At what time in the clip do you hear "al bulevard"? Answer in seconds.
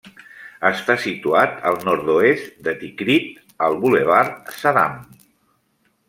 3.67-4.49